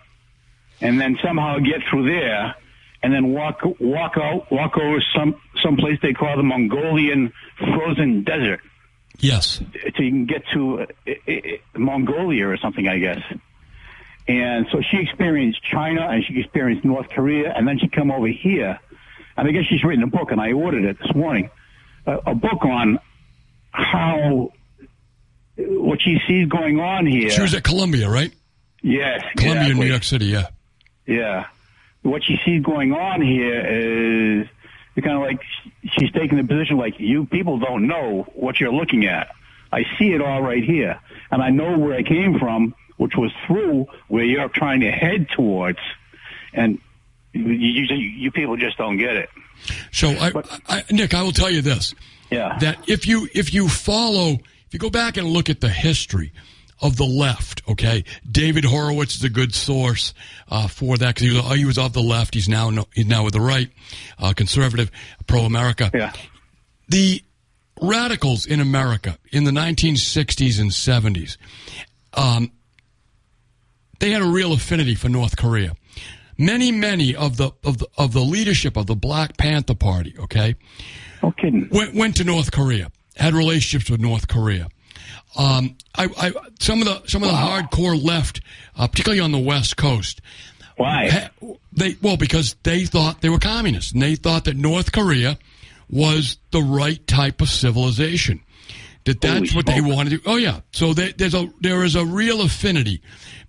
[0.81, 2.55] and then somehow get through there,
[3.03, 8.23] and then walk walk out walk over some some place they call the Mongolian frozen
[8.25, 8.61] desert
[9.19, 9.61] Yes.
[9.97, 13.23] so you can get to uh, I- I- Mongolia or something, I guess.
[14.29, 18.29] And so she experienced China and she experienced North Korea, and then she come over
[18.29, 18.79] here.
[19.37, 21.51] And I guess she's written a book, and I ordered it this morning.
[22.07, 22.99] A, a book on
[23.71, 24.53] how
[25.57, 27.31] what she sees going on here.
[27.31, 28.33] She was at Columbia, right?
[28.83, 29.85] yes, Columbia, exactly.
[29.85, 30.27] New York City.
[30.27, 30.47] Yeah.
[31.07, 31.47] Yeah.
[32.03, 33.61] What she sees going on here
[34.41, 34.49] is
[35.03, 35.41] kind of like
[35.97, 39.29] she's taking the position like you people don't know what you're looking at.
[39.73, 43.33] I see it all right here, and I know where I came from, which was
[43.49, 45.81] through where you're trying to head towards,
[46.53, 46.79] and
[47.33, 49.29] you, you, you people just don't get it.
[49.91, 50.31] So, I,
[50.69, 51.95] I, Nick, I will tell you this:
[52.31, 52.57] Yeah.
[52.61, 56.33] that if you if you follow, if you go back and look at the history
[56.81, 60.15] of the left, okay, David Horowitz is a good source
[60.49, 62.35] uh, for that because he was he was of the left.
[62.35, 63.69] He's now no, he's now with the right,
[64.21, 64.93] uh, conservative,
[65.27, 65.91] pro America.
[65.93, 66.13] Yeah.
[66.89, 67.21] The
[67.81, 71.37] radicals in America in the 1960s and 70s,
[72.15, 72.53] um,
[74.03, 75.75] they had a real affinity for North Korea.
[76.37, 80.57] Many, many of the of the of the leadership of the Black Panther Party, okay,
[81.23, 81.69] No kidding.
[81.71, 84.67] went went to North Korea, had relationships with North Korea.
[85.39, 88.41] Um, I, I some of the some of the hardcore left,
[88.77, 90.21] uh, particularly on the West Coast,
[90.77, 91.09] Why?
[91.09, 91.31] ha-
[91.73, 95.39] they well because they thought they were communists and they thought that North Korea
[95.89, 98.41] was the right type of civilization.
[99.05, 99.95] That that's Holy what they smoke.
[99.97, 100.31] wanted to.
[100.31, 103.03] Oh yeah, so there, there's a there is a real affinity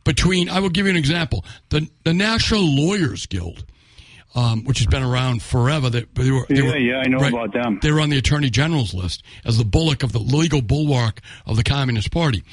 [0.03, 0.49] between.
[0.49, 1.45] I will give you an example.
[1.69, 3.63] The the National Lawyers Guild,
[4.33, 5.89] um, which has been around forever.
[5.91, 7.79] They, they were, they Yeah, were- yeah, I know about them.
[7.83, 11.55] They were on the Attorney General's list as the bulwark of the legal bulwark of
[11.55, 12.43] the Communist Party.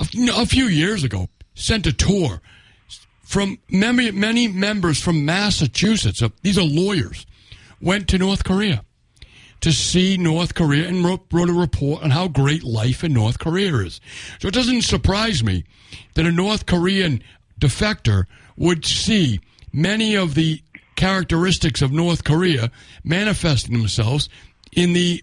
[0.00, 2.40] A few years ago, sent a tour
[3.22, 6.22] from many, many members from Massachusetts.
[6.42, 7.24] These are lawyers.
[7.80, 8.84] Went to North Korea
[9.62, 13.38] to see North Korea and wrote, wrote a report on how great life in North
[13.38, 14.00] Korea is.
[14.40, 15.64] So it doesn't surprise me
[16.14, 17.22] that a North Korean
[17.60, 18.24] defector
[18.56, 19.40] would see
[19.72, 20.60] many of the
[20.96, 22.70] characteristics of North Korea
[23.04, 24.28] manifesting themselves
[24.72, 25.22] in the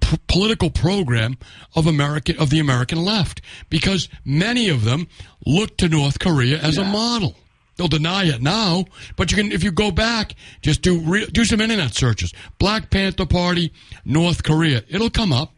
[0.00, 1.38] p- political program
[1.74, 5.06] of American of the American left because many of them
[5.46, 7.36] look to North Korea as a model.
[7.76, 8.86] They'll deny it now,
[9.16, 12.32] but you can if you go back, just do re, do some internet searches.
[12.58, 13.72] Black Panther Party,
[14.04, 14.82] North Korea.
[14.88, 15.52] It'll come up.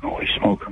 [0.00, 0.64] Holy smoke.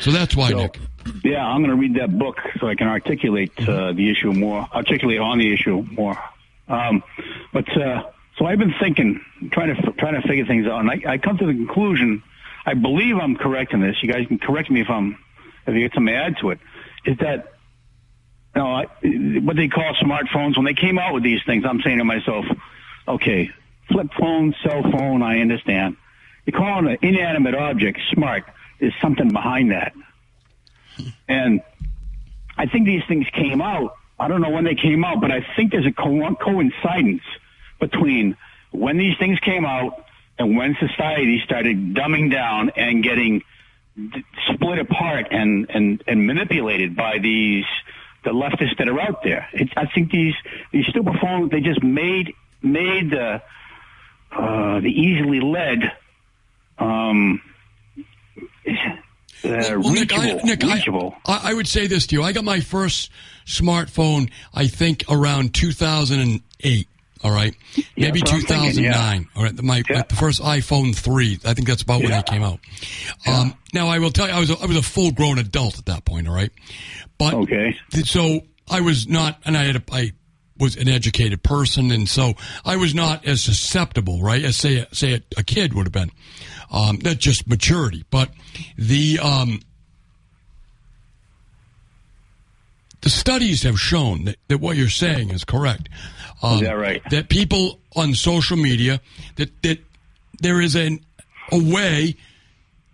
[0.00, 0.78] So that's why, So, Nick.
[1.22, 4.66] yeah, I'm going to read that book so I can articulate uh, the issue more,
[4.74, 6.18] articulate on the issue more.
[6.68, 7.02] Um,
[7.52, 8.02] but uh,
[8.36, 9.20] so I've been thinking,
[9.52, 12.22] trying to trying to figure things out, and I, I come to the conclusion.
[12.66, 13.96] I believe I'm correct in this.
[14.02, 15.16] You guys can correct me if I'm
[15.66, 16.58] if you get something to add to it.
[17.06, 17.53] Is that
[18.54, 18.86] you I,
[19.40, 20.56] what they call smartphones?
[20.56, 22.44] When they came out with these things, I'm saying to myself,
[23.06, 23.50] okay,
[23.90, 25.96] flip phone, cell phone, I understand.
[26.46, 28.44] You're calling an inanimate object smart.
[28.78, 29.94] There's something behind that.
[31.28, 31.62] And
[32.56, 33.96] I think these things came out.
[34.18, 37.22] I don't know when they came out, but I think there's a co- coincidence
[37.80, 38.36] between
[38.70, 40.04] when these things came out
[40.38, 43.42] and when society started dumbing down and getting
[43.96, 47.64] d- split apart and, and, and manipulated by these
[48.24, 49.46] the leftists that are out there.
[49.52, 50.34] It's, I think these
[50.72, 53.42] these stupid phones they just made made the
[54.32, 55.92] uh, the easily led
[56.78, 57.40] um,
[58.66, 58.72] uh,
[59.44, 60.46] Well, Nick, I, reachable.
[60.46, 61.14] Nick, reachable.
[61.26, 62.22] I, I would say this to you.
[62.22, 63.10] I got my first
[63.46, 66.88] smartphone, I think, around 2008.
[67.24, 69.28] All right, Yeah, maybe what I'm thinking, 2009.
[69.34, 69.96] All right, my, Yeah.
[69.96, 71.38] my the first iPhone three.
[71.44, 72.60] I think that's about when it came out.
[73.26, 75.78] Um, now I will tell you, I was a, I was a full grown adult
[75.78, 76.28] at that point.
[76.28, 76.50] All right,
[77.18, 77.76] but Okay.
[77.92, 80.12] th- so I was not, and I had a, I
[80.58, 82.34] was an educated person, and so
[82.64, 86.10] I was not as susceptible, right, as say say a, a kid would have been.
[86.70, 88.30] Um, that's just maturity, but
[88.76, 89.60] the um,
[93.00, 95.88] the studies have shown that, that what you're saying is correct.
[96.42, 97.02] Um, Is that right?
[97.10, 99.00] That people on social media
[99.36, 99.78] that that
[100.40, 101.00] there is an
[101.52, 102.16] a way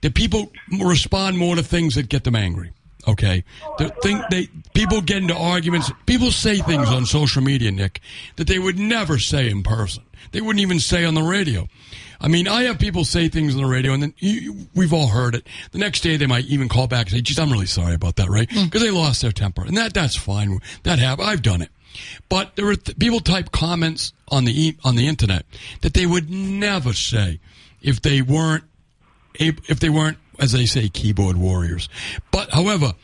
[0.02, 0.50] that people
[0.80, 2.72] respond more to things that get them angry.
[3.08, 3.44] Okay,
[3.78, 5.90] the thing they people get into arguments.
[6.04, 8.00] People say things on social media, Nick,
[8.36, 10.02] that they would never say in person.
[10.32, 11.66] They wouldn't even say on the radio.
[12.20, 14.92] I mean, I have people say things on the radio, and then you, you- we've
[14.92, 15.46] all heard it.
[15.72, 18.16] The next day, they might even call back and say, "Geez, I'm really sorry about
[18.16, 18.46] that," right?
[18.48, 20.60] Because they lost their temper, and that that's fine.
[20.82, 21.70] That have I've done it.
[22.28, 25.44] But there are th- people type comments on the e- on the internet
[25.82, 27.40] that they would never say
[27.82, 28.64] if they weren't
[29.34, 31.88] if they weren't, as they say, keyboard warriors.
[32.30, 32.94] But however,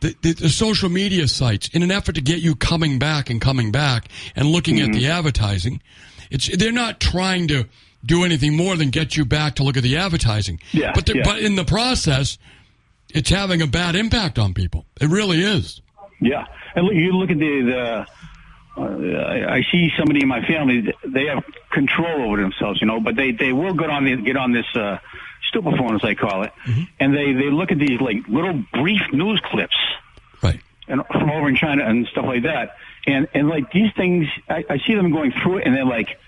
[0.00, 3.40] the, the, the social media sites, in an effort to get you coming back and
[3.40, 4.98] coming back and looking at mm-hmm.
[5.00, 5.82] the advertising,
[6.30, 7.66] it's they're not trying to
[8.04, 10.60] do anything more than get you back to look at the advertising.
[10.72, 11.22] Yeah, but yeah.
[11.24, 12.38] but in the process,
[13.10, 14.84] it's having a bad impact on people.
[15.00, 15.80] It really is.
[16.24, 17.78] Yeah, and look, you look at the the.
[17.78, 18.04] Uh,
[18.76, 20.92] I, I see somebody in my family.
[21.06, 24.36] They have control over themselves, you know, but they they will get on the, get
[24.36, 24.98] on this uh,
[25.48, 26.52] stupid phone, as I call it,
[26.98, 29.76] and they they look at these like little brief news clips
[30.42, 30.60] Right.
[30.88, 32.76] and from over in China and stuff like that.
[33.06, 36.18] And and like these things, I, I see them going through it, and they're like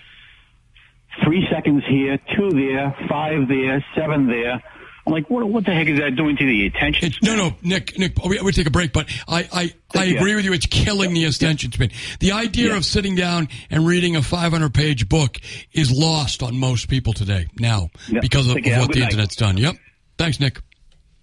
[1.23, 4.63] three seconds here, two there, five there, seven there.
[5.07, 7.07] I'm like, what what the heck is that doing to the attention?
[7.07, 10.17] It's, no, no, Nick, Nick, we, we take a break, but I, I, I Yeah.
[10.17, 10.51] agree with you.
[10.51, 11.91] It's killing the attention span.
[12.19, 12.77] The idea Yeah.
[12.77, 15.37] of sitting down and reading a 500 page book
[15.71, 18.19] is lost on most people today now Yeah.
[18.19, 18.73] because of, Take of care.
[18.75, 19.05] Have a what the night.
[19.11, 19.55] internet's done.
[19.57, 19.75] Yep.
[20.17, 20.59] Thanks, Nick.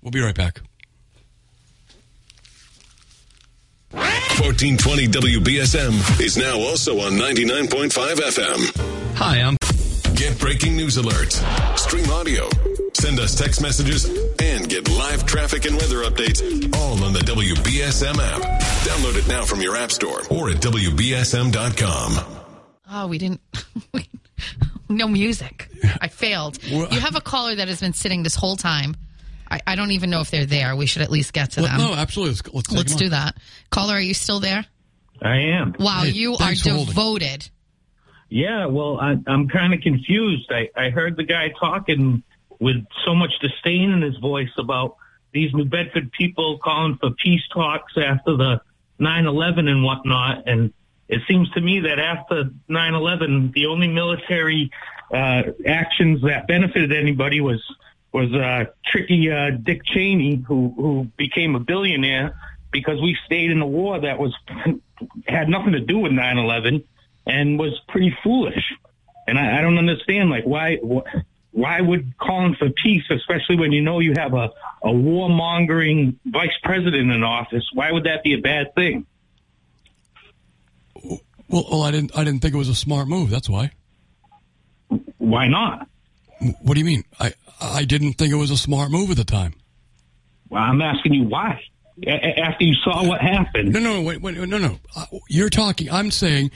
[0.01, 0.61] We'll be right back.
[3.91, 9.17] 1420 WBSM is now also on 99.5 FM.
[9.17, 9.57] Hi, I'm
[10.17, 11.43] Get breaking news alerts,
[11.79, 12.49] stream audio,
[12.95, 14.07] send us text messages,
[14.41, 16.41] and get live traffic and weather updates
[16.77, 18.61] all on the WBSM app.
[18.85, 22.41] Download it now from your app store or at WBSM.com.
[22.91, 23.41] Oh, we didn't.
[24.89, 25.69] no music.
[26.01, 26.63] I failed.
[26.65, 28.97] You have a caller that has been sitting this whole time.
[29.51, 30.75] I, I don't even know if they're there.
[30.77, 31.87] We should at least get to Well, them.
[31.91, 32.35] no, absolutely.
[32.35, 33.11] Let's, let's, Let's do on.
[33.13, 33.37] that.
[33.71, 34.65] Caller, are you still there?
[35.23, 35.75] I am.
[35.79, 36.87] Wow, Hey, you are thanks holding.
[36.87, 37.49] devoted.
[38.31, 40.51] Yeah, well, I, I'm kind of confused.
[40.51, 42.23] I, I heard the guy talking
[42.61, 44.97] with so much disdain in his voice about
[45.33, 48.61] these New Bedford people calling for peace talks after the
[49.01, 50.45] 9/11 and whatnot.
[50.47, 50.73] And
[51.09, 54.71] it seems to me that after 9/11, the only military
[55.13, 57.63] uh, actions that benefited anybody was
[58.13, 62.37] was uh, tricky uh, Dick Cheney, who who became a billionaire
[62.71, 64.35] because we stayed in a war that was
[65.27, 66.85] had nothing to do with 9/11
[67.27, 68.73] and was pretty foolish.
[69.27, 71.09] And I, I don't understand, like, why, wh-
[71.55, 74.51] why would calling for peace, especially when you know you have a,
[74.83, 79.07] a warmongering vice president in office, why would that be a bad thing?
[81.49, 83.31] Well, well, I didn't, I didn't think it was a smart move.
[83.31, 83.71] That's why.
[85.19, 85.89] Why not?
[86.61, 87.05] What do you mean?
[87.21, 89.55] I, I didn't think it was a smart move at the time.
[90.49, 91.63] Well, I'm asking you why.
[92.05, 94.79] A- after you saw what happened, No, no, wait, wait, no, no.
[94.97, 95.89] Uh, You're talking.
[95.91, 96.51] I'm saying,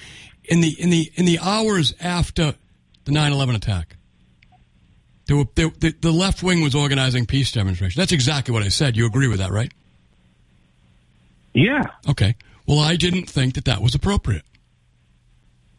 [0.44, 2.54] in the in the in the hours after
[3.04, 3.96] the 9/11 attack,
[5.28, 7.96] there were there, the, the left wing was organizing peace demonstrations.
[7.96, 8.96] That's exactly what I said.
[8.96, 9.72] You agree with that, right?
[11.54, 11.84] yeah.
[12.08, 12.34] Okay.
[12.66, 14.42] Well, I didn't think that that was appropriate.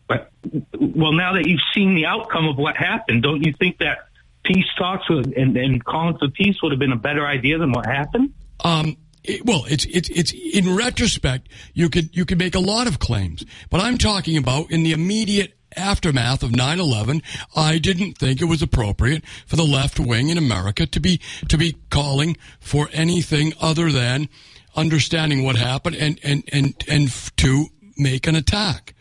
[0.08, 0.32] But
[0.80, 4.08] well, now that you've seen the outcome of what happened, don't you think that
[4.43, 7.86] peace talks and, and calling for peace would have been a better idea than what
[7.86, 8.34] happened?
[8.64, 12.88] Um, it, well, it's it's it's in retrospect, you could you could make a lot
[12.88, 17.22] of claims, but I'm talking about in the immediate aftermath of 9/11.
[17.55, 21.57] I didn't think it was appropriate for the left wing in America to be to
[21.57, 24.30] be calling for anything other than
[24.76, 27.67] understanding what happened and and and and f- to
[27.97, 28.93] make an attack.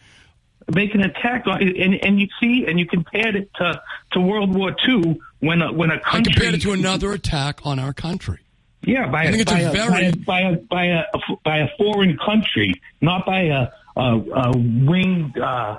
[0.74, 3.80] make an attack on and and you see and you compared it to
[4.12, 7.60] to World War II when a, when a I country compared it to another attack
[7.64, 8.38] on our country.
[8.82, 11.04] yeah by I a, by, a a, very- by a by a by a
[11.44, 15.38] by a foreign country, not by a a, a winged.
[15.38, 15.78] Uh,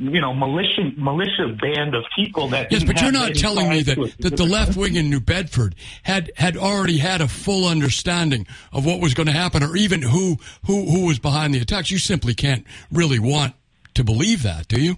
[0.00, 2.72] you know, militia militia band of people that.
[2.72, 6.32] Yes, but you're not telling me that, that the left wing in New Bedford had
[6.36, 10.38] had already had a full understanding of what was going to happen, or even who
[10.66, 11.90] who who was behind the attacks.
[11.90, 13.54] You simply can't really want
[13.94, 14.96] to believe that, do you?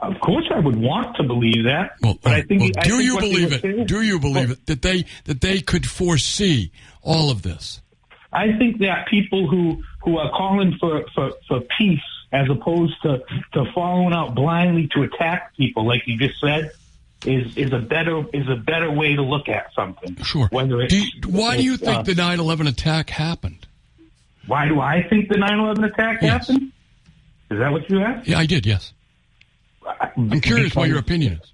[0.00, 2.60] Of course, I would want to believe that, Well, but I think.
[2.62, 3.62] well, I do think you believe it?
[3.62, 6.70] saying- Do you believe it that they that they could foresee
[7.02, 7.80] all of this?
[8.32, 12.00] I think that people who who are calling for, for, for peace
[12.32, 13.22] as opposed to,
[13.54, 16.70] to following out blindly to attack people, like you just said,
[17.26, 20.16] is is a better is a better way to look at something.
[20.22, 20.46] Sure.
[20.52, 23.66] Whether it's, Do you- why do you think uh, the 9/11 attack happened?
[24.46, 26.46] why do I think the 9/11 attack Yes.
[26.48, 26.72] happened?
[27.50, 28.28] Is that what you asked?
[28.28, 28.66] Yeah, I did.
[28.66, 28.92] Yes,
[30.16, 31.52] I'm curious what your opinion is.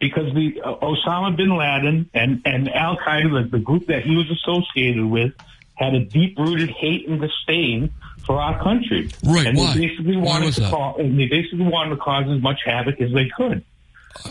[0.00, 4.16] because the uh, Osama bin Laden and and Al Qaeda, the, the group that he
[4.16, 5.32] was associated with,
[5.74, 7.92] had a deep rooted hate and disdain
[8.24, 9.10] for our country.
[9.24, 9.74] Right, And why?
[9.74, 10.70] they basically Why wanted was to that?
[10.70, 13.64] cause, and they basically wanted to cause as much havoc as they could.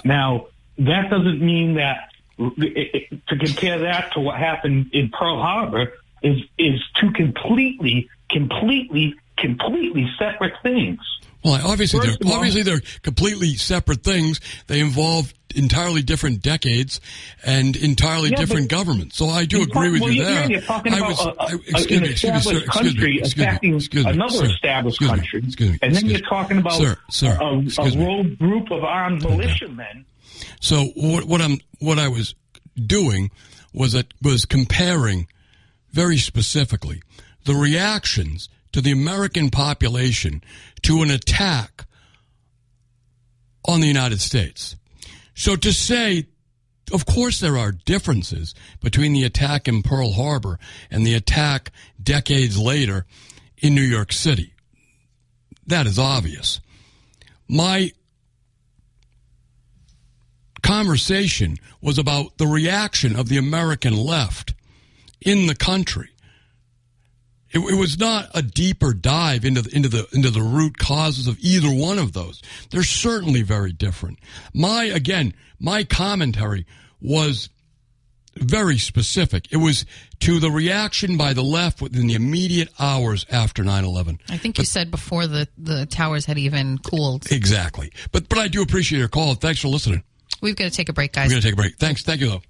[0.06, 5.39] Now that doesn't mean that it, it, to compare that to what happened in Pearl
[5.42, 11.00] Harbor is is two completely, completely, completely separate things.
[11.44, 14.39] Well, obviously, First they're all- obviously they're completely separate things.
[14.68, 17.02] They involve entirely different decades
[17.44, 19.18] and entirely Yeah, different governments.
[19.18, 20.50] So I do agree with well, you there.
[20.50, 22.68] You're talking I about was, a, a, I- an excuse me, excuse me, sir, established
[22.72, 26.20] country me, excuse me, attacking excuse me, another sir, established country, me, and then you're
[26.22, 27.46] talking about Sir, sir, a,
[27.82, 30.06] a rogue group of armed militiamen.
[30.62, 32.34] So what, what I'm what I was
[32.86, 33.30] doing
[33.74, 35.28] was that was comparing
[35.92, 37.02] very specifically
[37.44, 40.43] the reactions to the American population
[40.84, 41.86] to an attack
[43.65, 44.76] on the United States.
[45.34, 46.28] So to say,
[46.93, 50.59] of course, there are differences between the attack in Pearl Harbor
[50.89, 53.05] and the attack decades later
[53.57, 54.53] in New York City.
[55.67, 56.59] That is obvious.
[57.47, 57.91] My
[60.63, 64.53] conversation was about the reaction of the American left
[65.19, 66.11] in the country.
[67.54, 71.28] It, it was not a deeper dive into the, into the into the root causes
[71.28, 72.41] of either one of those.
[72.70, 74.20] They're certainly very different.
[74.54, 76.66] My again, my commentary
[77.02, 77.49] was
[78.36, 79.52] very specific.
[79.52, 79.86] It was
[80.22, 84.20] to the reaction by the left within the immediate hours after 9/11.
[84.30, 87.30] I think you said before the, the towers had even cooled.
[87.32, 87.91] Exactly.
[88.12, 89.36] But but I do appreciate your call.
[89.36, 90.04] Thanks for listening.
[90.41, 91.28] We've got to take a break, guys.
[91.28, 91.78] We're going to take a break.
[91.78, 92.04] Thanks.
[92.04, 92.41] Thank you though.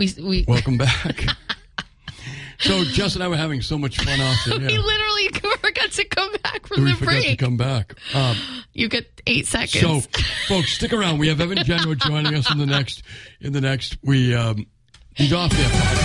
[0.00, 1.26] We, we, Welcome back.
[2.58, 5.28] so Jess and I were having so much fun off the we literally
[5.58, 7.38] forgot to come back from We the forgot to break.
[7.38, 7.94] come back.
[8.14, 8.34] Um,
[8.72, 9.78] You get eight seconds.
[9.78, 10.00] so,
[10.48, 11.18] folks, stick around.
[11.18, 13.02] We have Evan Genoa joining us in the next.
[13.42, 14.66] In the next, we um,
[15.14, 15.99] he's off there.